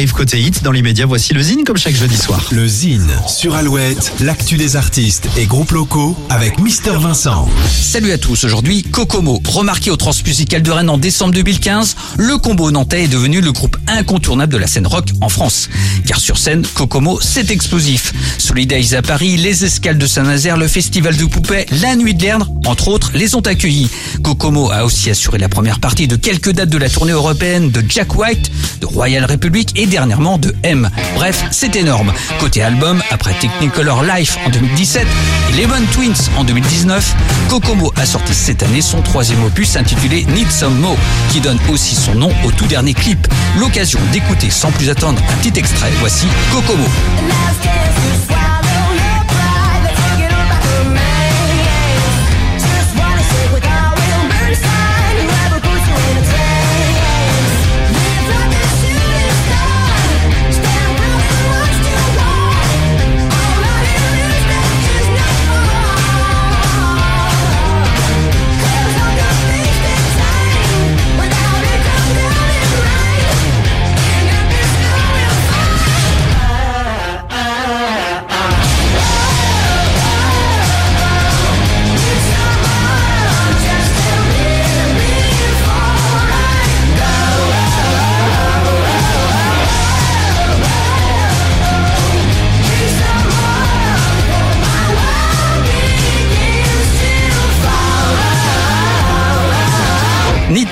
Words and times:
arrive 0.00 0.14
côté 0.14 0.40
hit. 0.40 0.62
Dans 0.62 0.72
l'immédiat, 0.72 1.04
voici 1.04 1.34
le 1.34 1.42
Zine 1.42 1.62
comme 1.62 1.76
chaque 1.76 1.94
jeudi 1.94 2.16
soir. 2.16 2.42
Le 2.52 2.66
Zine 2.66 3.10
sur 3.28 3.54
Alouette, 3.54 4.14
l'actu 4.20 4.56
des 4.56 4.76
artistes 4.76 5.28
et 5.36 5.44
groupes 5.44 5.72
locaux 5.72 6.16
avec 6.30 6.58
Mister 6.58 6.92
Vincent. 6.98 7.46
Salut 7.70 8.10
à 8.10 8.16
tous, 8.16 8.44
aujourd'hui 8.44 8.82
Kokomo. 8.82 9.42
Remarqué 9.46 9.90
au 9.90 9.96
Transmusical 9.96 10.62
de 10.62 10.70
Rennes 10.70 10.88
en 10.88 10.96
décembre 10.96 11.34
2015, 11.34 11.96
le 12.16 12.38
combo 12.38 12.70
nantais 12.70 13.04
est 13.04 13.08
devenu 13.08 13.42
le 13.42 13.52
groupe 13.52 13.76
incontournable 13.88 14.54
de 14.54 14.56
la 14.58 14.66
scène 14.66 14.86
rock 14.86 15.10
en 15.20 15.28
France. 15.28 15.68
Car 16.06 16.18
sur 16.18 16.38
scène, 16.38 16.66
Kokomo, 16.72 17.20
c'est 17.20 17.50
explosif. 17.50 18.14
Solidays 18.38 18.94
à 18.94 19.02
Paris, 19.02 19.36
les 19.36 19.66
escales 19.66 19.98
de 19.98 20.06
Saint-Nazaire, 20.06 20.56
le 20.56 20.66
festival 20.68 21.14
de 21.14 21.26
poupées, 21.26 21.66
la 21.82 21.94
nuit 21.94 22.14
de 22.14 22.22
l'Erdre, 22.22 22.50
entre 22.64 22.88
autres, 22.88 23.10
les 23.12 23.34
ont 23.34 23.40
accueillis. 23.40 23.90
Kokomo 24.22 24.70
a 24.70 24.86
aussi 24.86 25.10
assuré 25.10 25.36
la 25.36 25.50
première 25.50 25.78
partie 25.78 26.08
de 26.08 26.16
quelques 26.16 26.52
dates 26.52 26.70
de 26.70 26.78
la 26.78 26.88
tournée 26.88 27.12
européenne 27.12 27.70
de 27.70 27.84
Jack 27.86 28.16
White, 28.16 28.50
de 28.80 28.86
Royal 28.86 29.26
Republic 29.26 29.72
et 29.76 29.89
dernièrement 29.90 30.38
de 30.38 30.54
M. 30.62 30.88
Bref, 31.16 31.44
c'est 31.50 31.74
énorme. 31.76 32.12
Côté 32.38 32.62
album, 32.62 33.02
après 33.10 33.34
Technicolor 33.34 34.04
Life 34.04 34.38
en 34.46 34.50
2017 34.50 35.06
et 35.50 35.60
Lemon 35.60 35.84
Twins 35.92 36.30
en 36.38 36.44
2019, 36.44 37.14
Kokomo 37.48 37.92
a 37.96 38.06
sorti 38.06 38.32
cette 38.32 38.62
année 38.62 38.80
son 38.80 39.02
troisième 39.02 39.42
opus 39.44 39.76
intitulé 39.76 40.24
Need 40.26 40.50
Some 40.50 40.78
Mo, 40.78 40.96
qui 41.30 41.40
donne 41.40 41.58
aussi 41.70 41.96
son 41.96 42.14
nom 42.14 42.30
au 42.44 42.52
tout 42.52 42.66
dernier 42.66 42.94
clip. 42.94 43.26
L'occasion 43.58 44.00
d'écouter 44.12 44.48
sans 44.48 44.70
plus 44.70 44.88
attendre 44.88 45.20
un 45.28 45.36
petit 45.42 45.58
extrait. 45.58 45.90
Voici 45.98 46.26
Kokomo. 46.52 46.86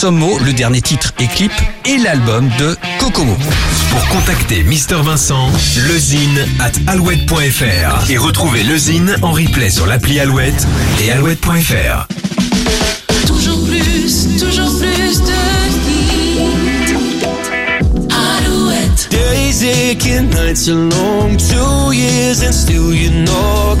Need 0.00 0.06
Some 0.06 0.16
Mo, 0.16 0.38
le 0.38 0.54
dernier 0.54 0.80
titre 0.80 1.12
et 1.18 1.26
clip, 1.26 1.52
et 1.84 1.98
l'album 1.98 2.48
de 2.58 2.74
Kokomo. 2.98 3.36
Pour 3.90 4.08
contacter 4.08 4.62
Mister 4.62 4.96
Vincent, 5.02 5.50
lezine 5.88 6.46
at 6.58 6.72
alouette.fr 6.86 8.10
et 8.10 8.16
retrouver 8.16 8.62
lezine 8.62 9.14
en 9.20 9.32
replay 9.32 9.68
sur 9.68 9.86
l'appli 9.86 10.18
Alouette 10.18 10.66
et 11.02 11.12
alouette.fr. 11.12 12.06
Toujours 13.26 13.66
plus, 13.66 14.38
toujours 14.38 14.78
plus 14.78 15.20
de. 15.20 15.32
Alouette. 18.08 19.08
Days 19.10 19.64
aching, 19.64 20.30
nights 20.30 20.68
are 20.68 20.76
long, 20.76 21.36
two 21.36 21.92
years 21.92 22.42
and 22.42 22.52
still 22.52 22.94
you 22.94 23.10
know 23.10 23.76